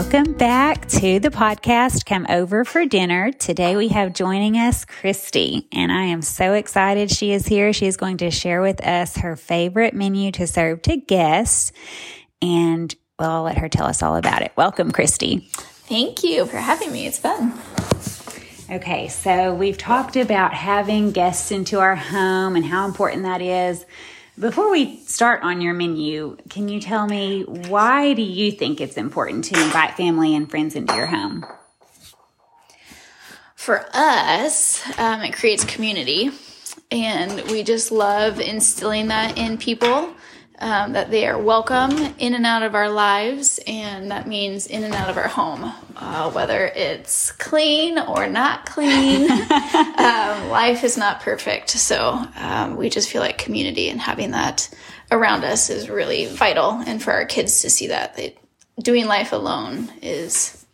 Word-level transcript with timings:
Welcome 0.00 0.32
back 0.32 0.88
to 0.88 1.20
the 1.20 1.28
podcast. 1.28 2.06
Come 2.06 2.24
over 2.30 2.64
for 2.64 2.86
dinner. 2.86 3.32
Today 3.32 3.76
we 3.76 3.88
have 3.88 4.14
joining 4.14 4.54
us 4.54 4.86
Kristy, 4.86 5.66
and 5.72 5.92
I 5.92 6.04
am 6.04 6.22
so 6.22 6.54
excited 6.54 7.10
she 7.10 7.32
is 7.32 7.46
here. 7.46 7.74
She 7.74 7.86
is 7.86 7.98
going 7.98 8.16
to 8.16 8.30
share 8.30 8.62
with 8.62 8.82
us 8.82 9.18
her 9.18 9.36
favorite 9.36 9.92
menu 9.92 10.32
to 10.32 10.46
serve 10.46 10.80
to 10.82 10.96
guests, 10.96 11.72
and 12.40 12.94
well, 13.18 13.30
I'll 13.30 13.42
let 13.42 13.58
her 13.58 13.68
tell 13.68 13.84
us 13.84 14.02
all 14.02 14.16
about 14.16 14.40
it. 14.40 14.52
Welcome, 14.56 14.90
Kristy. 14.90 15.46
Thank 15.50 16.24
you 16.24 16.46
for 16.46 16.56
having 16.56 16.92
me. 16.92 17.06
It's 17.06 17.18
fun. 17.18 17.52
Okay, 18.74 19.08
so 19.08 19.52
we've 19.52 19.76
talked 19.76 20.16
about 20.16 20.54
having 20.54 21.12
guests 21.12 21.50
into 21.50 21.78
our 21.78 21.94
home 21.94 22.56
and 22.56 22.64
how 22.64 22.86
important 22.86 23.24
that 23.24 23.42
is. 23.42 23.84
Before 24.40 24.70
we 24.70 24.96
start 25.00 25.42
on 25.42 25.60
your 25.60 25.74
menu, 25.74 26.38
can 26.48 26.70
you 26.70 26.80
tell 26.80 27.06
me 27.06 27.42
why 27.42 28.14
do 28.14 28.22
you 28.22 28.50
think 28.50 28.80
it's 28.80 28.96
important 28.96 29.44
to 29.44 29.62
invite 29.62 29.98
family 29.98 30.34
and 30.34 30.50
friends 30.50 30.74
into 30.74 30.94
your 30.96 31.04
home? 31.04 31.44
For 33.54 33.84
us, 33.92 34.82
um, 34.98 35.20
it 35.20 35.34
creates 35.34 35.64
community, 35.64 36.30
and 36.90 37.50
we 37.50 37.62
just 37.62 37.92
love 37.92 38.40
instilling 38.40 39.08
that 39.08 39.36
in 39.36 39.58
people 39.58 40.14
um, 40.60 40.92
that 40.92 41.10
they 41.10 41.26
are 41.26 41.38
welcome 41.38 41.92
in 42.18 42.34
and 42.34 42.44
out 42.44 42.62
of 42.62 42.74
our 42.74 42.90
lives, 42.90 43.58
and 43.66 44.10
that 44.10 44.28
means 44.28 44.66
in 44.66 44.84
and 44.84 44.94
out 44.94 45.08
of 45.08 45.16
our 45.16 45.28
home, 45.28 45.72
uh, 45.96 46.30
whether 46.30 46.66
it's 46.66 47.32
clean 47.32 47.98
or 47.98 48.26
not 48.26 48.66
clean. 48.66 49.30
um, 49.30 50.48
life 50.48 50.84
is 50.84 50.96
not 50.96 51.20
perfect, 51.20 51.70
so 51.70 52.24
um, 52.36 52.76
we 52.76 52.90
just 52.90 53.10
feel 53.10 53.22
like 53.22 53.38
community 53.38 53.88
and 53.88 54.00
having 54.00 54.32
that 54.32 54.68
around 55.10 55.44
us 55.44 55.70
is 55.70 55.88
really 55.88 56.26
vital, 56.26 56.72
and 56.86 57.02
for 57.02 57.12
our 57.12 57.24
kids 57.24 57.62
to 57.62 57.70
see 57.70 57.88
that 57.88 58.16
they, 58.16 58.36
doing 58.82 59.06
life 59.06 59.32
alone 59.32 59.90
is 60.02 60.64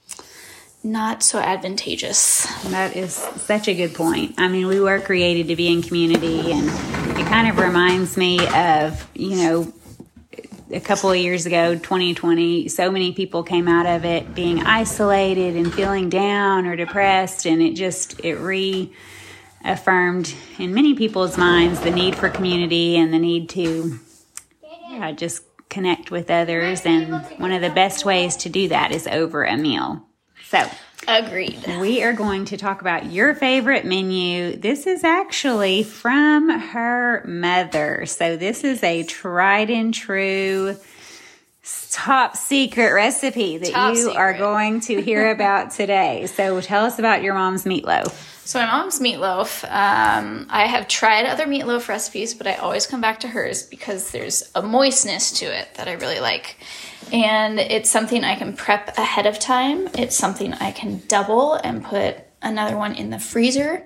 not 0.83 1.23
so 1.23 1.39
advantageous. 1.39 2.47
That 2.71 2.97
is 2.97 3.15
such 3.15 3.69
a 3.69 3.75
good 3.75 3.95
point. 3.95 4.35
I 4.39 4.49
mean, 4.49 4.67
we 4.67 4.81
were 4.81 5.01
created 5.01 5.49
to 5.49 5.57
be 5.57 5.73
in 5.73 5.83
community, 5.83 6.53
and 6.53 6.69
it 7.19 7.27
kind 7.27 7.49
of 7.49 7.59
reminds 7.59 8.17
me 8.17 8.47
of, 8.49 9.09
you 9.15 9.37
know, 9.37 9.73
a 10.71 10.81
couple 10.81 11.11
of 11.11 11.17
years 11.17 11.47
ago, 11.47 11.75
2020, 11.75 12.69
so 12.69 12.91
many 12.91 13.13
people 13.13 13.43
came 13.43 13.69
out 13.69 13.87
of 13.87 14.05
it 14.05 14.35
being 14.35 14.61
isolated 14.61 15.57
and 15.57 15.73
feeling 15.73 16.11
down 16.11 16.67
or 16.67 16.77
depressed, 16.77 17.47
and 17.47 17.63
it 17.63 17.75
just, 17.75 18.21
it 18.25 18.35
reaffirmed 18.37 20.35
in 20.59 20.75
many 20.75 20.95
people's 20.95 21.39
minds 21.39 21.81
the 21.81 21.91
need 21.91 22.17
for 22.17 22.29
community 22.29 22.97
and 22.97 23.15
the 23.15 23.19
need 23.19 23.49
to 23.51 23.99
just 25.15 25.45
connect 25.69 26.11
with 26.11 26.31
others. 26.31 26.85
And 26.85 27.15
one 27.39 27.53
of 27.53 27.63
the 27.63 27.71
best 27.71 28.05
ways 28.05 28.37
to 28.39 28.49
do 28.49 28.69
that 28.69 28.93
is 28.93 29.07
over 29.07 29.45
a 29.45 29.57
meal. 29.57 30.03
So, 30.49 30.69
Agreed. 31.09 31.65
we 31.81 32.03
are 32.03 32.13
going 32.13 32.45
to 32.47 32.57
talk 32.57 32.81
about 32.81 33.13
your 33.13 33.35
favorite 33.35 33.85
menu. 33.85 34.57
This 34.57 34.87
is 34.87 35.05
actually 35.05 35.83
from 35.85 36.49
her 36.49 37.25
mother. 37.27 38.07
So, 38.07 38.37
this 38.37 38.65
is 38.65 38.83
a 38.83 39.05
tried 39.05 39.71
and 39.71 39.95
true 39.95 40.77
top 41.91 42.37
secret 42.37 42.93
recipe 42.93 43.57
that 43.59 43.71
Top 43.73 43.95
you 43.95 44.03
secret. 44.03 44.17
are 44.17 44.35
going 44.35 44.81
to 44.81 45.01
hear 45.01 45.31
about 45.33 45.71
today. 45.71 46.27
So, 46.27 46.61
tell 46.61 46.85
us 46.85 46.99
about 46.99 47.23
your 47.23 47.35
mom's 47.35 47.65
meatloaf. 47.65 48.36
So 48.47 48.61
my 48.61 48.67
mom's 48.67 49.01
meatloaf. 49.01 49.65
Um, 49.65 50.47
I 50.51 50.67
have 50.67 50.87
tried 50.87 51.27
other 51.27 51.47
meatloaf 51.47 51.89
recipes, 51.89 52.33
but 52.33 52.47
I 52.47 52.55
always 52.55 52.87
come 52.87 53.01
back 53.01 53.19
to 53.21 53.29
hers 53.29 53.65
because 53.65 54.13
there's 54.13 54.53
a 54.55 54.63
moistness 54.63 55.33
to 55.41 55.47
it 55.47 55.75
that 55.75 55.89
I 55.89 55.95
really 55.95 56.21
like, 56.21 56.57
and 57.13 57.59
it's 57.59 57.91
something 57.91 58.23
I 58.23 58.37
can 58.37 58.55
prep 58.55 58.97
ahead 58.97 59.27
of 59.27 59.41
time. 59.41 59.89
It's 59.95 60.15
something 60.15 60.53
I 60.55 60.71
can 60.71 61.03
double 61.09 61.55
and 61.55 61.83
put 61.83 62.19
another 62.41 62.77
one 62.77 62.95
in 62.95 63.11
the 63.11 63.19
freezer. 63.19 63.85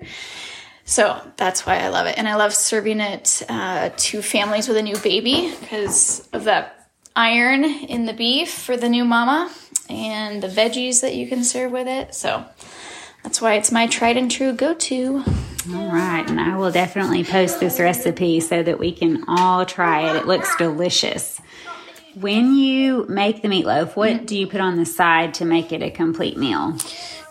So 0.85 1.19
that's 1.37 1.65
why 1.65 1.79
I 1.79 1.87
love 1.87 2.05
it, 2.05 2.19
and 2.19 2.27
I 2.27 2.35
love 2.35 2.53
serving 2.53 2.99
it 2.99 3.41
uh, 3.49 3.89
to 3.97 4.21
families 4.21 4.67
with 4.67 4.77
a 4.77 4.83
new 4.83 4.97
baby 4.99 5.51
because 5.59 6.29
of 6.33 6.43
that 6.43 6.87
iron 7.15 7.63
in 7.65 8.05
the 8.05 8.13
beef 8.13 8.53
for 8.53 8.77
the 8.77 8.89
new 8.89 9.05
mama 9.05 9.51
and 9.89 10.43
the 10.43 10.47
veggies 10.47 11.01
that 11.01 11.15
you 11.15 11.25
can 11.27 11.43
serve 11.43 11.71
with 11.71 11.87
it. 11.87 12.13
So. 12.13 12.45
That's 13.23 13.41
why 13.41 13.53
it's 13.53 13.71
my 13.71 13.87
tried 13.87 14.17
and 14.17 14.29
true 14.29 14.53
go 14.53 14.73
to. 14.73 15.23
All 15.73 15.91
right, 15.91 16.27
and 16.27 16.39
I 16.39 16.57
will 16.57 16.71
definitely 16.71 17.23
post 17.23 17.59
this 17.59 17.79
recipe 17.79 18.39
so 18.39 18.63
that 18.63 18.79
we 18.79 18.91
can 18.91 19.23
all 19.27 19.65
try 19.65 20.09
it. 20.09 20.15
It 20.15 20.27
looks 20.27 20.55
delicious. 20.57 21.39
When 22.15 22.55
you 22.55 23.05
make 23.07 23.41
the 23.41 23.47
meatloaf, 23.47 23.95
what 23.95 24.25
do 24.25 24.37
you 24.37 24.47
put 24.47 24.59
on 24.59 24.77
the 24.77 24.85
side 24.85 25.35
to 25.35 25.45
make 25.45 25.71
it 25.71 25.81
a 25.81 25.91
complete 25.91 26.35
meal? 26.35 26.75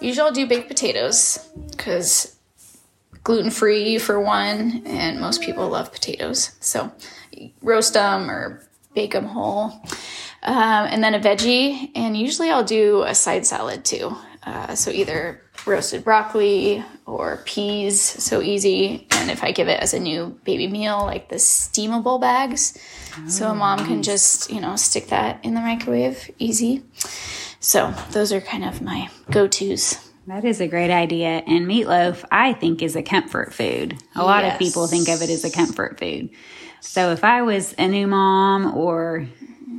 Usually 0.00 0.27
I'll 0.27 0.33
do 0.33 0.47
baked 0.47 0.69
potatoes 0.69 1.50
because 1.71 2.37
gluten 3.25 3.50
free 3.50 3.99
for 3.99 4.21
one, 4.21 4.83
and 4.87 5.21
most 5.21 5.43
people 5.43 5.69
love 5.69 5.93
potatoes. 5.93 6.53
So 6.61 6.93
roast 7.62 7.95
them 7.95 8.31
or 8.31 8.62
bake 8.95 9.12
them 9.12 9.27
whole. 9.27 9.73
Um, 10.43 10.87
and 10.89 11.05
then 11.05 11.15
a 11.15 11.21
veggie, 11.21 11.91
and 11.95 12.17
usually 12.17 12.50
I'll 12.50 12.65
do 12.65 13.03
a 13.03 13.15
side 13.15 13.45
salad 13.45 13.84
too. 13.84 14.17
Uh, 14.43 14.75
so 14.75 14.91
either 14.91 15.43
roasted 15.66 16.04
broccoli 16.04 16.84
or 17.06 17.43
peas, 17.44 18.00
so 18.00 18.41
easy. 18.41 19.06
And 19.12 19.31
if 19.31 19.44
I 19.44 19.53
give 19.53 19.69
it 19.69 19.81
as 19.81 19.94
a 19.94 20.00
new 20.00 20.38
baby 20.44 20.66
meal, 20.66 21.04
like 21.04 21.28
the 21.28 21.37
steamable 21.37 22.21
bags, 22.21 22.78
so 23.28 23.50
a 23.50 23.54
mom 23.54 23.84
can 23.87 24.03
just, 24.03 24.50
you 24.50 24.60
know, 24.60 24.76
stick 24.76 25.09
that 25.09 25.44
in 25.44 25.54
the 25.54 25.60
microwave, 25.60 26.31
easy. 26.38 26.82
So 27.60 27.94
those 28.12 28.32
are 28.32 28.41
kind 28.41 28.65
of 28.65 28.81
my 28.81 29.10
go 29.31 29.47
tos. 29.47 29.99
That 30.26 30.44
is 30.44 30.60
a 30.60 30.69
great 30.69 30.91
idea. 30.91 31.43
And 31.47 31.66
meatloaf, 31.66 32.25
I 32.31 32.53
think, 32.53 32.82
is 32.82 32.94
a 32.94 33.03
comfort 33.03 33.53
food. 33.53 33.99
A 34.15 34.22
lot 34.22 34.44
of 34.44 34.59
people 34.59 34.87
think 34.87 35.09
of 35.09 35.22
it 35.22 35.31
as 35.31 35.44
a 35.44 35.50
comfort 35.50 35.99
food. 35.99 36.31
So 36.81 37.10
if 37.10 37.25
I 37.25 37.43
was 37.43 37.75
a 37.78 37.88
new 37.88 38.06
mom 38.06 38.75
or 38.76 39.28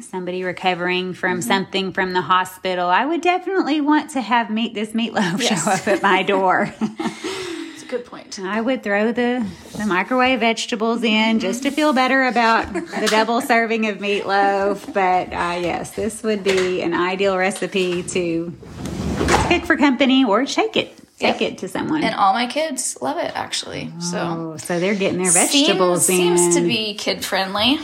somebody 0.04 0.44
recovering 0.44 1.14
from 1.14 1.40
Mm-hmm. 1.40 1.48
something 1.48 1.94
from 1.94 2.14
the 2.14 2.22
hospital, 2.22 2.88
I 2.88 3.06
would 3.06 3.22
definitely 3.22 3.82
want 3.82 4.12
to 4.12 4.22
have 4.22 4.50
meat 4.50 4.74
this 4.74 4.92
meatloaf 4.92 5.40
Yes. 5.42 5.64
show 5.64 5.72
up 5.72 5.88
at 5.88 6.02
my 6.02 6.24
door. 6.24 6.74
It's 7.74 7.84
a 7.84 7.86
good 7.98 8.06
point. 8.06 8.40
I 8.40 8.62
would 8.62 8.84
throw 8.84 9.12
the, 9.12 9.46
the 9.78 9.86
microwave 9.86 10.40
vegetables 10.42 11.04
in 11.04 11.40
just 11.40 11.64
to 11.64 11.72
feel 11.72 11.94
better 11.94 12.24
about 12.26 12.72
the 12.74 13.08
double 13.10 13.42
serving 13.42 13.88
of 13.88 13.98
meatloaf. 13.98 14.94
But 14.94 15.34
uh, 15.34 15.60
yes, 15.60 15.92
this 15.92 16.22
would 16.24 16.44
be 16.44 16.82
an 16.84 16.94
ideal 16.94 17.36
recipe 17.38 18.04
to 18.04 18.54
cook 19.50 19.66
for 19.66 19.76
company 19.78 20.24
or 20.24 20.46
shake 20.46 20.78
it. 20.78 20.96
Take 21.20 21.42
Yep. 21.42 21.52
it 21.54 21.58
to 21.60 21.68
someone. 21.68 22.04
And 22.04 22.16
all 22.16 22.34
my 22.34 22.48
kids 22.48 22.98
love 23.02 23.18
it 23.18 23.32
actually. 23.36 23.92
So 24.00 24.54
oh, 24.54 24.58
so 24.58 24.80
they're 24.80 24.96
getting 24.96 25.22
their 25.22 25.32
vegetables 25.32 26.06
seems, 26.06 26.40
in. 26.42 26.52
seems 26.52 26.56
to 26.56 26.62
be 26.68 26.94
kid 26.96 27.24
friendly. 27.26 27.80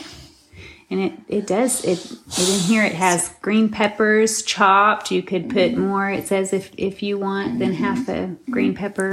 And 0.90 1.02
it, 1.02 1.14
it 1.28 1.48
does 1.48 1.84
it, 1.84 2.00
it 2.12 2.50
in 2.50 2.59
here 2.62 2.84
it 2.84 2.94
has 2.94 3.30
green 3.42 3.70
peppers 3.70 4.42
chopped. 4.42 5.12
You 5.12 5.22
could 5.22 5.50
put 5.50 5.72
Mm-hmm. 5.72 5.81
more. 5.81 6.09
It 6.09 6.28
says 6.28 6.53
if 6.53 6.72
if 6.78 7.03
you 7.03 7.18
want, 7.18 7.59
then 7.59 7.74
half 7.74 8.08
a 8.08 8.36
green 8.50 8.74
pepper. 8.74 9.12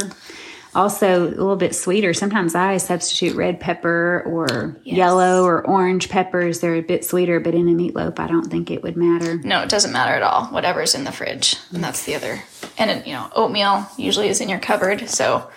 Also 0.77 1.25
a 1.25 1.31
little 1.31 1.55
bit 1.57 1.73
sweeter. 1.75 2.12
Sometimes 2.15 2.55
I 2.57 2.79
substitute 2.79 3.37
red 3.37 3.61
pepper 3.61 4.23
or 4.27 4.77
Yes. 4.85 4.97
yellow 4.97 5.45
or 5.45 5.65
orange 5.67 6.09
peppers. 6.09 6.59
They're 6.61 6.75
a 6.75 6.81
bit 6.81 7.05
sweeter, 7.05 7.39
but 7.41 7.55
in 7.55 7.69
a 7.69 7.73
meatloaf 7.73 8.19
I 8.21 8.27
don't 8.29 8.51
think 8.51 8.71
it 8.73 8.83
would 8.83 8.97
matter. 8.97 9.37
No, 9.39 9.62
it 9.62 9.69
doesn't 9.69 9.93
matter 9.93 10.15
at 10.15 10.23
all. 10.23 10.47
Whatever's 10.47 10.95
in 10.97 11.05
the 11.05 11.12
fridge, 11.12 11.56
and 11.73 11.83
that's 11.83 12.05
the 12.05 12.15
other. 12.17 12.41
And 12.79 13.05
you 13.06 13.12
know, 13.15 13.29
oatmeal 13.35 13.87
usually 13.97 14.29
is 14.29 14.41
in 14.41 14.49
your 14.49 14.59
cupboard, 14.61 15.09
so 15.09 15.49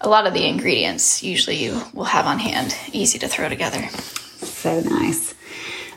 a 0.00 0.08
lot 0.08 0.26
of 0.26 0.34
the 0.34 0.46
ingredients 0.46 1.22
usually 1.22 1.56
you 1.56 1.80
will 1.94 2.04
have 2.04 2.26
on 2.26 2.38
hand, 2.38 2.74
easy 2.92 3.18
to 3.20 3.28
throw 3.28 3.48
together. 3.48 3.88
So 4.64 4.80
nice. 4.80 5.34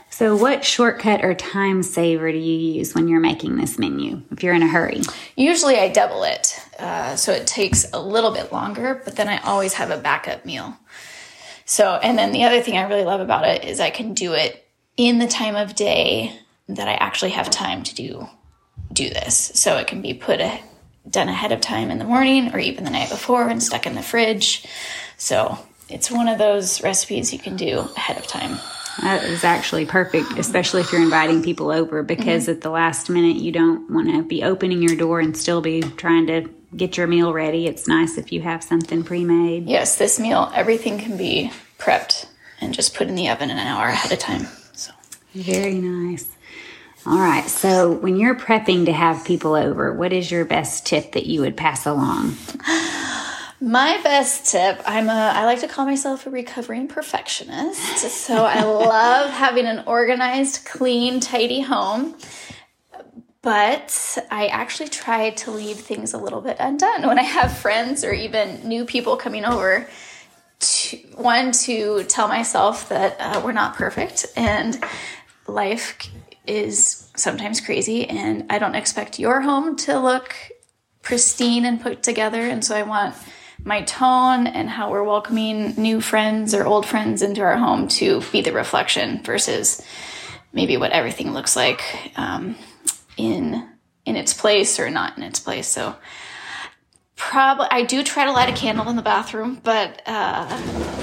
So 0.09 0.35
what 0.35 0.65
shortcut 0.65 1.23
or 1.23 1.33
time 1.33 1.83
saver 1.83 2.29
do 2.33 2.37
you 2.37 2.73
use 2.73 2.93
when 2.93 3.07
you're 3.07 3.21
making 3.21 3.55
this 3.55 3.79
menu 3.79 4.23
if 4.29 4.43
you're 4.43 4.53
in 4.53 4.61
a 4.61 4.67
hurry? 4.67 5.03
Usually 5.37 5.77
I 5.77 5.87
double 5.87 6.23
it, 6.23 6.59
uh, 6.77 7.15
so 7.15 7.31
it 7.31 7.47
takes 7.47 7.89
a 7.93 8.01
little 8.01 8.31
bit 8.31 8.51
longer, 8.51 9.01
but 9.05 9.15
then 9.15 9.29
I 9.29 9.37
always 9.37 9.75
have 9.75 9.89
a 9.89 9.97
backup 9.97 10.43
meal. 10.43 10.75
So, 11.63 11.95
and 12.03 12.17
then 12.17 12.33
the 12.33 12.43
other 12.43 12.59
thing 12.61 12.77
I 12.77 12.89
really 12.89 13.05
love 13.05 13.21
about 13.21 13.47
it 13.47 13.63
is 13.63 13.79
I 13.79 13.89
can 13.89 14.13
do 14.13 14.33
it 14.33 14.67
in 14.97 15.19
the 15.19 15.27
time 15.27 15.55
of 15.55 15.73
day 15.73 16.37
that 16.67 16.89
I 16.89 16.95
actually 16.95 17.31
have 17.31 17.49
time 17.49 17.83
to 17.83 17.95
do 17.95 18.27
do 18.91 19.07
this. 19.07 19.53
So 19.55 19.77
it 19.77 19.87
can 19.87 20.01
be 20.01 20.13
put 20.13 20.41
a, 20.41 20.59
done 21.09 21.29
ahead 21.29 21.53
of 21.53 21.61
time 21.61 21.89
in 21.89 21.99
the 21.99 22.03
morning 22.03 22.53
or 22.53 22.59
even 22.59 22.83
the 22.83 22.89
night 22.89 23.09
before 23.09 23.47
and 23.47 23.63
stuck 23.63 23.87
in 23.87 23.95
the 23.95 24.01
fridge. 24.01 24.65
So 25.15 25.57
it's 25.89 26.11
one 26.11 26.27
of 26.27 26.37
those 26.37 26.81
recipes 26.83 27.31
you 27.33 27.39
can 27.39 27.55
do 27.55 27.79
ahead 27.95 28.17
of 28.17 28.27
time. 28.27 28.59
That 29.01 29.23
is 29.25 29.43
actually 29.43 29.85
perfect, 29.85 30.39
especially 30.39 30.81
if 30.81 30.91
you're 30.91 31.01
inviting 31.03 31.43
people 31.43 31.69
over, 31.71 32.01
because 32.01 32.43
Mm-hmm. 32.43 32.51
at 32.51 32.61
the 32.61 32.71
last 32.71 33.09
minute 33.09 33.37
you 33.37 33.51
don't 33.51 33.91
want 33.91 34.09
to 34.09 34.23
be 34.23 34.43
opening 34.43 34.81
your 34.81 34.95
door 34.95 35.19
and 35.19 35.37
still 35.37 35.61
be 35.61 35.81
trying 35.81 36.25
to 36.27 36.49
get 36.75 36.97
your 36.97 37.05
meal 37.07 37.31
ready. 37.31 37.67
It's 37.67 37.87
nice 37.87 38.17
if 38.17 38.31
you 38.31 38.41
have 38.41 38.63
something 38.63 39.03
pre 39.03 39.23
made. 39.23 39.67
Yes, 39.67 39.97
this 39.97 40.19
meal, 40.19 40.51
everything 40.55 40.97
can 40.97 41.15
be 41.15 41.51
prepped 41.77 42.25
and 42.59 42.73
just 42.73 42.95
put 42.95 43.07
in 43.07 43.13
the 43.15 43.29
oven 43.29 43.51
an 43.51 43.59
hour 43.59 43.87
ahead 43.87 44.11
of 44.11 44.17
time. 44.17 44.47
So 44.73 44.91
Very 45.35 45.75
nice. 45.75 46.27
All 47.05 47.19
right. 47.19 47.47
So 47.47 47.91
when 47.91 48.17
you're 48.17 48.35
prepping 48.35 48.85
to 48.85 48.91
have 48.93 49.23
people 49.23 49.53
over, 49.53 49.93
what 49.93 50.11
is 50.11 50.31
your 50.31 50.43
best 50.43 50.85
tip 50.87 51.11
that 51.11 51.27
you 51.27 51.41
would 51.41 51.55
pass 51.55 51.85
along? 51.85 52.35
My 53.59 54.00
best 54.04 54.51
tip, 54.51 54.81
I'm 54.86 55.09
a 55.09 55.12
I 55.12 55.45
like 55.45 55.62
to 55.62 55.68
call 55.68 55.86
myself 55.86 56.27
a 56.27 56.30
recovering 56.30 56.88
perfectionist. 56.88 57.98
So 57.98 58.45
I 58.45 58.62
love 58.63 59.31
having 59.31 59.65
an 59.65 59.83
organized, 59.88 60.63
clean, 60.65 61.19
tidy 61.19 61.62
home. 61.62 62.15
But 63.42 64.18
I 64.30 64.48
actually 64.48 64.89
try 64.89 65.31
to 65.31 65.51
leave 65.51 65.77
things 65.77 66.13
a 66.13 66.18
little 66.18 66.42
bit 66.42 66.57
undone 66.59 67.07
when 67.07 67.18
I 67.18 67.24
have 67.24 67.57
friends 67.57 68.04
or 68.04 68.12
even 68.12 68.68
new 68.68 68.86
people 68.86 69.18
coming 69.18 69.45
over. 69.45 69.88
To, 70.59 70.98
one 71.15 71.51
to 71.51 72.04
tell 72.06 72.27
myself 72.27 72.89
that 72.89 73.15
uh, 73.19 73.42
we're 73.45 73.51
not 73.51 73.75
perfect 73.75 74.25
and 74.36 74.83
life 75.45 75.98
is 76.48 77.12
sometimes 77.15 77.62
crazy 77.62 78.09
and 78.09 78.45
I 78.50 78.57
don't 78.57 78.74
expect 78.74 79.19
your 79.19 79.42
home 79.42 79.75
to 79.77 80.00
look 80.00 80.36
pristine 81.04 81.63
and 81.63 81.80
put 81.80 82.01
together 82.01 82.42
and 82.42 82.65
so 82.65 82.75
I 82.75 82.81
want 82.81 83.13
my 83.67 83.81
tone 83.81 84.47
and 84.47 84.69
how 84.69 84.89
we're 84.89 85.03
welcoming 85.03 85.73
new 85.75 85.99
friends 85.99 86.55
or 86.55 86.65
old 86.65 86.85
friends 86.85 87.21
into 87.21 87.41
our 87.41 87.57
home 87.57 87.89
to 87.89 88.21
be 88.31 88.39
the 88.39 88.53
reflection 88.53 89.21
versus 89.23 89.83
maybe 90.53 90.77
what 90.77 90.91
everything 90.91 91.33
looks 91.33 91.55
like 91.55 91.83
um, 92.15 92.55
in 93.17 93.67
in 94.05 94.15
its 94.15 94.33
place 94.33 94.79
or 94.79 94.89
not 94.89 95.17
in 95.17 95.23
its 95.23 95.41
place. 95.41 95.67
So 95.67 95.93
probably 97.17 97.67
I 97.71 97.83
do 97.83 98.03
try 98.03 98.23
to 98.25 98.31
light 98.31 98.47
a 98.49 98.55
candle 98.55 98.87
in 98.89 98.95
the 98.95 99.01
bathroom, 99.01 99.59
but 99.63 100.01
uh, 100.05 100.45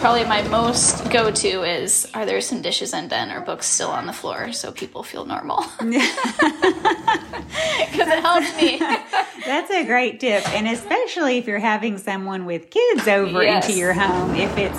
probably 0.00 0.24
my 0.24 0.42
most 0.48 1.10
go 1.10 1.30
to 1.30 1.62
is 1.64 2.08
are 2.14 2.24
there 2.24 2.40
some 2.40 2.62
dishes 2.62 2.92
undone 2.94 3.30
or 3.30 3.40
books 3.40 3.66
still 3.66 3.90
on 3.90 4.06
the 4.06 4.12
floor 4.12 4.52
so 4.52 4.72
people 4.72 5.02
feel 5.02 5.24
normal 5.26 5.62
because 5.80 5.98
it 8.08 8.20
helps 8.22 8.56
me. 8.56 8.78
That's 9.46 9.70
a 9.70 9.84
great 9.84 10.20
tip, 10.20 10.48
and 10.54 10.66
especially 10.68 11.38
if 11.38 11.46
you're 11.46 11.58
having 11.58 11.98
someone 11.98 12.46
with 12.46 12.70
kids 12.70 13.06
over 13.08 13.42
Yes. 13.42 13.66
into 13.68 13.78
your 13.78 13.92
home, 13.92 14.34
if 14.36 14.56
it's 14.56 14.78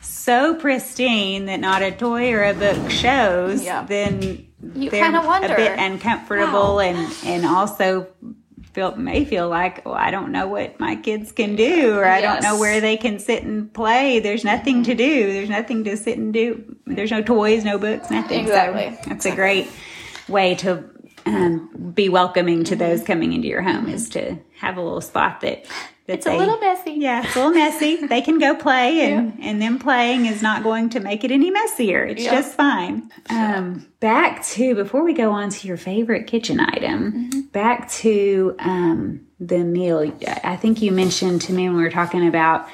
so 0.00 0.54
pristine 0.54 1.46
that 1.46 1.60
not 1.60 1.82
a 1.82 1.90
toy 1.90 2.32
or 2.32 2.44
a 2.44 2.54
book 2.54 2.90
shows, 2.90 3.62
Yeah. 3.64 3.82
then 3.84 4.46
You 4.74 4.90
they're 4.90 5.02
kinda 5.02 5.22
wonder. 5.26 5.52
a 5.52 5.56
bit 5.56 5.78
uncomfortable 5.78 6.76
Wow. 6.76 6.78
and 6.80 7.14
and 7.24 7.44
also 7.44 8.06
feel 8.78 8.94
may 8.96 9.24
feel 9.24 9.48
like 9.48 9.82
oh 9.86 9.92
I 9.92 10.12
don't 10.12 10.30
know 10.30 10.46
what 10.46 10.78
my 10.78 10.94
kids 10.94 11.32
can 11.32 11.56
do 11.56 11.98
or 11.98 12.04
I 12.04 12.20
don't 12.20 12.42
know 12.42 12.58
where 12.58 12.80
they 12.80 12.96
can 12.96 13.18
sit 13.18 13.42
and 13.42 13.72
play. 13.72 14.20
There's 14.20 14.44
nothing 14.44 14.84
to 14.84 14.92
mm-hmm. 14.92 14.98
do. 14.98 15.32
There's 15.32 15.48
nothing 15.48 15.82
to 15.84 15.96
sit 15.96 16.16
and 16.16 16.32
do. 16.32 16.76
There's 16.86 17.10
no 17.10 17.20
toys, 17.20 17.64
no 17.64 17.76
books, 17.78 18.08
nothing. 18.08 18.46
So 18.46 18.52
Exactly. 18.52 18.96
that's 19.08 19.26
a 19.26 19.34
great 19.34 19.68
way 20.28 20.54
to 20.56 20.84
um, 21.26 21.92
be 21.94 22.08
welcoming 22.08 22.64
to 22.64 22.76
those 22.76 23.02
coming 23.02 23.32
into 23.32 23.48
your 23.48 23.62
home 23.62 23.88
is 23.88 24.08
to 24.10 24.36
have 24.58 24.76
a 24.76 24.80
little 24.82 25.00
spot 25.00 25.40
that 25.42 25.64
that 26.06 26.14
It's 26.14 26.26
a 26.26 26.34
little 26.34 26.58
messy. 26.58 26.92
Yeah, 26.92 27.22
it's 27.24 27.36
a 27.36 27.38
little 27.38 27.52
messy. 27.52 27.96
they 28.06 28.22
can 28.22 28.38
go 28.38 28.54
play, 28.54 29.02
and 29.12 29.38
and 29.42 29.60
them 29.60 29.78
playing 29.78 30.24
is 30.24 30.40
not 30.42 30.62
going 30.62 30.88
to 30.90 31.00
make 31.00 31.22
it 31.22 31.30
any 31.30 31.50
messier. 31.50 32.02
It's 32.04 32.24
Yeah. 32.24 32.30
just 32.30 32.54
fine. 32.54 33.10
Um, 33.28 33.86
back 34.00 34.42
to 34.46 34.74
before 34.74 35.04
we 35.04 35.12
go 35.12 35.30
on 35.32 35.50
to 35.50 35.68
your 35.68 35.76
favorite 35.76 36.26
kitchen 36.26 36.60
item. 36.60 37.12
Mm-hmm. 37.12 37.40
Back 37.52 37.90
to 37.90 38.56
um, 38.58 39.20
the 39.38 39.58
meal. 39.58 40.10
I 40.44 40.56
think 40.56 40.80
you 40.80 40.92
mentioned 40.92 41.42
to 41.42 41.52
me 41.52 41.68
when 41.68 41.76
we 41.76 41.82
were 41.82 41.90
talking 41.90 42.26
about 42.26 42.66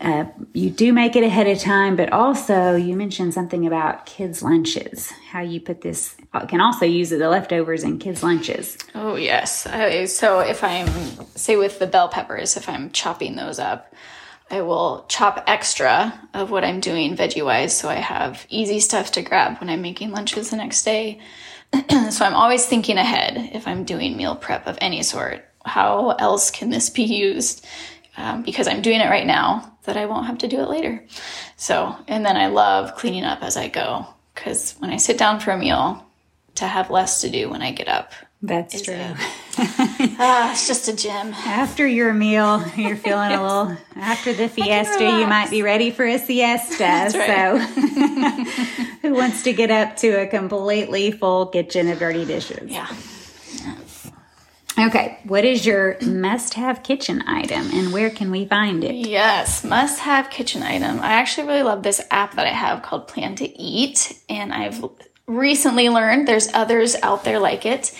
uh, 0.00 0.24
you 0.54 0.70
do 0.70 0.92
make 0.92 1.16
it 1.16 1.22
ahead 1.22 1.46
of 1.46 1.58
time, 1.58 1.94
but 1.94 2.12
also 2.12 2.74
you 2.74 2.96
mentioned 2.96 3.34
something 3.34 3.66
about 3.66 4.06
kids' 4.06 4.42
lunches. 4.42 5.10
How 5.30 5.40
you 5.40 5.60
put 5.60 5.82
this 5.82 6.16
can 6.48 6.60
also 6.60 6.86
use 6.86 7.10
the 7.10 7.28
leftovers 7.28 7.82
in 7.82 7.98
kids' 7.98 8.22
lunches. 8.22 8.78
Oh 8.94 9.16
yes. 9.16 9.66
Uh, 9.66 10.06
so 10.06 10.40
if 10.40 10.64
I'm 10.64 10.88
say 11.36 11.56
with 11.56 11.78
the 11.78 11.86
bell 11.86 12.08
peppers, 12.08 12.56
if 12.56 12.68
I'm 12.68 12.90
chopping 12.90 13.36
those 13.36 13.58
up, 13.58 13.92
I 14.50 14.62
will 14.62 15.04
chop 15.08 15.44
extra 15.46 16.18
of 16.34 16.50
what 16.50 16.64
I'm 16.64 16.80
doing 16.80 17.16
veggie 17.16 17.44
wise, 17.44 17.76
so 17.76 17.88
I 17.88 17.94
have 17.96 18.46
easy 18.48 18.80
stuff 18.80 19.12
to 19.12 19.22
grab 19.22 19.58
when 19.60 19.70
I'm 19.70 19.82
making 19.82 20.10
lunches 20.10 20.50
the 20.50 20.56
next 20.56 20.82
day. 20.84 21.20
so 22.10 22.24
I'm 22.24 22.34
always 22.34 22.66
thinking 22.66 22.96
ahead 22.96 23.50
if 23.52 23.68
I'm 23.68 23.84
doing 23.84 24.16
meal 24.16 24.34
prep 24.34 24.66
of 24.66 24.78
any 24.80 25.02
sort. 25.02 25.44
How 25.64 26.10
else 26.12 26.50
can 26.50 26.70
this 26.70 26.90
be 26.90 27.02
used? 27.20 27.64
Um, 28.16 28.42
because 28.42 28.66
I'm 28.66 28.82
doing 28.82 29.00
it 29.00 29.08
right 29.08 29.26
now, 29.26 29.76
that 29.84 29.96
I 29.96 30.06
won't 30.06 30.26
have 30.26 30.38
to 30.38 30.48
do 30.48 30.60
it 30.60 30.68
later. 30.68 31.04
So, 31.56 31.96
and 32.08 32.26
then 32.26 32.36
I 32.36 32.48
love 32.48 32.96
cleaning 32.96 33.24
up 33.24 33.42
as 33.42 33.56
I 33.56 33.68
go 33.68 34.06
because 34.34 34.74
when 34.78 34.90
I 34.90 34.96
sit 34.96 35.16
down 35.16 35.40
for 35.40 35.52
a 35.52 35.58
meal, 35.58 36.04
to 36.56 36.66
have 36.66 36.90
less 36.90 37.20
to 37.22 37.30
do 37.30 37.48
when 37.48 37.62
I 37.62 37.72
get 37.72 37.88
up 37.88 38.12
That's 38.42 38.82
true. 38.82 38.94
Ah, 40.22 40.52
it's 40.52 40.66
just 40.66 40.88
a 40.88 40.96
gym. 40.96 41.34
After 41.34 41.86
your 41.86 42.12
meal, 42.14 42.64
you're 42.76 42.96
feeling 42.96 43.32
a 43.32 43.42
little. 43.42 43.76
After 43.96 44.32
the 44.32 44.48
fiesta, 44.48 45.04
you 45.04 45.26
might 45.26 45.50
be 45.50 45.62
ready 45.62 45.90
for 45.90 46.06
a 46.06 46.18
siesta. 46.18 47.10
So, 47.10 47.58
who 49.02 49.14
wants 49.14 49.42
to 49.44 49.52
get 49.52 49.70
up 49.70 49.96
to 49.98 50.22
a 50.22 50.26
completely 50.26 51.10
full 51.10 51.46
kitchen 51.46 51.88
of 51.88 51.98
dirty 51.98 52.24
dishes? 52.24 52.70
Yeah. 52.70 52.88
Okay, 54.80 55.18
what 55.24 55.44
is 55.44 55.66
your 55.66 55.98
must-have 56.00 56.82
kitchen 56.82 57.22
item, 57.26 57.70
and 57.72 57.92
where 57.92 58.08
can 58.08 58.30
we 58.30 58.46
find 58.46 58.82
it? 58.82 58.94
Yes, 58.94 59.62
must 59.62 60.00
have 60.00 60.30
kitchen 60.30 60.62
item. 60.62 61.00
I 61.00 61.12
actually 61.12 61.48
really 61.48 61.62
love 61.62 61.82
this 61.82 62.00
app 62.10 62.36
that 62.36 62.46
I 62.46 62.50
have 62.50 62.82
called 62.82 63.06
Plan 63.06 63.34
to 63.36 63.60
Eat, 63.60 64.18
and 64.28 64.52
I've 64.54 64.82
recently 65.26 65.90
learned 65.90 66.26
there's 66.26 66.48
others 66.54 66.96
out 67.02 67.24
there 67.24 67.38
like 67.38 67.66
it, 67.66 67.94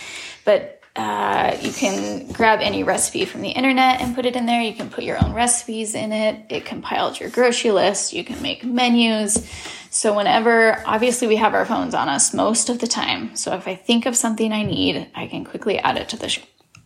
but 0.47 0.81
uh, 0.97 1.57
you 1.61 1.71
can 1.71 2.27
grab 2.33 2.61
any 2.63 2.83
recipe 2.83 3.25
from 3.25 3.43
the 3.43 3.51
internet 3.51 4.01
and 4.01 4.15
put 4.15 4.27
it 4.27 4.35
in 4.35 4.47
there. 4.47 4.61
You 4.61 4.75
can 4.75 4.91
put 4.91 5.05
your 5.05 5.23
own 5.23 5.33
recipes 5.35 5.95
in 5.95 6.13
it. 6.13 6.47
It 6.49 6.65
compiles 6.65 7.21
your 7.21 7.31
grocery 7.31 7.71
list. 7.71 8.13
You 8.13 8.25
can 8.25 8.43
make 8.43 8.65
menus. 8.65 9.49
So 9.91 10.17
whenever, 10.17 10.83
obviously, 10.87 11.29
we 11.29 11.37
have 11.37 11.55
our 11.55 11.65
phones 11.65 11.95
on 11.95 12.09
us 12.09 12.35
most 12.35 12.71
of 12.71 12.81
the 12.81 12.87
time. 12.87 13.37
So 13.37 13.55
if 13.55 13.69
I 13.69 13.77
think 13.77 14.07
of 14.07 14.17
something 14.17 14.53
I 14.53 14.63
need, 14.63 15.09
I 15.15 15.27
can 15.27 15.45
quickly 15.45 15.79
add 15.79 15.97
it 15.97 16.09
to 16.11 16.17
the 16.17 16.29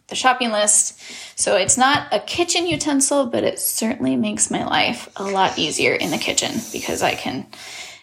the 0.08 0.14
shopping 0.14 0.52
list. 0.52 1.00
So 1.38 1.56
it's 1.56 1.78
not 1.78 2.08
a 2.12 2.20
kitchen 2.20 2.66
utensil, 2.66 3.26
but 3.26 3.44
it 3.44 3.58
certainly 3.58 4.16
makes 4.16 4.50
my 4.50 4.64
life 4.64 5.08
a 5.16 5.25
lot 5.25 5.58
easier 5.58 5.94
in 5.94 6.11
the 6.11 6.18
kitchen 6.18 6.52
because 6.73 7.02
I 7.02 7.14
can 7.14 7.46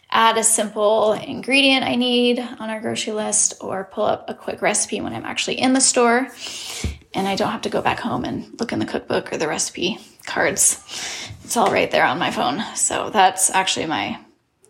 add 0.10 0.38
a 0.38 0.44
simple 0.44 1.14
ingredient 1.14 1.86
I 1.86 1.96
need 1.96 2.40
on 2.40 2.70
our 2.70 2.82
grocery 2.82 3.14
list 3.14 3.54
or 3.62 3.86
pull 3.86 4.06
up 4.06 4.30
a 4.30 4.34
quick 4.34 4.62
recipe 4.62 5.00
when 5.00 5.14
I'm 5.14 5.26
actually 5.26 5.60
in 5.60 5.74
the 5.74 5.82
store. 5.82 6.28
And 7.14 7.28
I 7.28 7.36
don't 7.36 7.52
have 7.52 7.62
to 7.64 7.70
go 7.70 7.82
back 7.82 8.00
home 8.00 8.26
and 8.26 8.60
look 8.60 8.72
in 8.72 8.80
the 8.80 8.86
cookbook 8.86 9.34
or 9.34 9.38
the 9.38 9.48
recipe 9.48 10.00
cards. 10.26 10.82
It's 11.44 11.58
all 11.58 11.72
right 11.72 11.92
there 11.92 12.06
on 12.06 12.20
my 12.20 12.32
phone. 12.32 12.62
So 12.76 13.10
that's 13.10 13.50
actually 13.50 13.86
my 13.86 14.20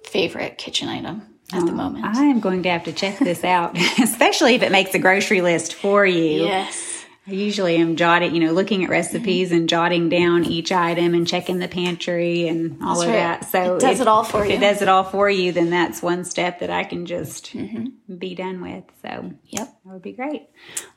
favorite 0.05 0.57
kitchen 0.57 0.89
item 0.89 1.23
at 1.53 1.65
the 1.65 1.71
oh, 1.71 1.75
moment. 1.75 2.05
I 2.05 2.25
am 2.25 2.39
going 2.39 2.63
to 2.63 2.69
have 2.69 2.85
to 2.85 2.93
check 2.93 3.19
this 3.19 3.43
out, 3.43 3.77
especially 3.99 4.55
if 4.55 4.63
it 4.63 4.71
makes 4.71 4.93
a 4.93 4.99
grocery 4.99 5.41
list 5.41 5.73
for 5.75 6.05
you. 6.05 6.45
yes. 6.45 6.90
I 7.27 7.33
usually 7.33 7.75
am 7.75 7.97
jotting, 7.97 8.33
you 8.33 8.39
know, 8.43 8.51
looking 8.51 8.83
at 8.83 8.89
recipes 8.89 9.51
and 9.51 9.69
jotting 9.69 10.09
down 10.09 10.43
each 10.43 10.71
item 10.71 11.13
and 11.13 11.27
checking 11.27 11.59
the 11.59 11.67
pantry 11.67 12.47
and 12.47 12.81
all 12.81 12.95
That's 12.95 13.01
of 13.03 13.07
right. 13.09 13.15
that. 13.15 13.45
So 13.51 13.75
It 13.75 13.79
does 13.79 13.95
if- 13.97 14.01
it 14.01 14.07
all 14.07 14.23
for 14.23 14.43
if 14.43 14.49
you. 14.49 14.57
it 14.57 14.59
does 14.59 14.81
it 14.81 14.87
all 14.89 15.03
for 15.03 15.29
you, 15.29 15.51
then 15.51 15.69
that's 15.69 16.01
one 16.01 16.23
step 16.25 16.59
that 16.61 16.71
I 16.71 16.83
can 16.83 17.05
just 17.05 17.55
Mm-hmm. 17.55 18.15
be 18.15 18.33
done 18.33 18.59
with. 18.61 18.85
So 19.03 19.33
Yep. 19.49 19.67
that 19.67 19.93
would 19.93 20.01
be 20.01 20.13
great. 20.13 20.47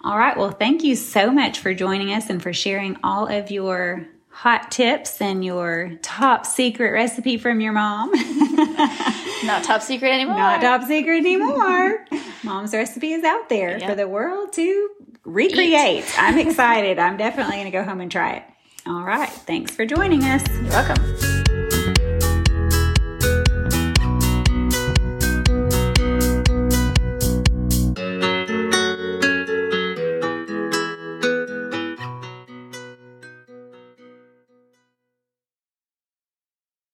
All 0.03 0.17
right. 0.19 0.35
Well, 0.37 0.51
thank 0.51 0.83
you 0.83 0.97
so 0.97 1.31
much 1.31 1.59
for 1.61 1.75
joining 1.75 2.11
us 2.13 2.31
and 2.31 2.43
for 2.43 2.55
sharing 2.55 2.97
all 3.05 3.27
of 3.27 3.51
your 3.51 4.07
hot 4.31 4.71
tips 4.73 5.21
and 5.21 5.45
your 5.45 5.93
top 6.03 6.47
secret 6.47 6.91
recipe 6.91 7.37
from 7.37 7.61
your 7.61 7.73
mom. 7.75 8.11
Not 9.45 9.63
top 9.63 9.83
secret 9.83 10.09
anymore. 10.11 10.37
Not 10.39 10.61
top 10.63 10.85
secret 10.85 11.19
anymore. 11.19 12.05
Mom's 12.43 12.73
recipe 12.73 13.13
is 13.13 13.25
out 13.25 13.49
there 13.51 13.79
for 13.81 13.95
the 13.95 14.09
world 14.09 14.53
to 14.55 14.89
recreate. 15.25 16.05
I'm 16.19 16.39
excited. 16.39 16.99
I'm 16.99 17.17
definitely 17.17 17.57
going 17.57 17.67
to 17.67 17.71
go 17.71 17.83
home 17.83 18.01
and 18.01 18.11
try 18.11 18.35
it. 18.35 18.45
All 18.87 19.05
right. 19.05 19.29
Thanks 19.29 19.75
for 19.75 19.87
joining 19.87 20.23
us. 20.25 20.45
You're 20.49 20.71
welcome. 20.71 21.34